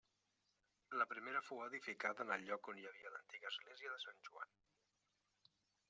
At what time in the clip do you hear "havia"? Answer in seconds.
2.93-3.13